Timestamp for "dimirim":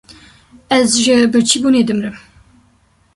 1.87-2.17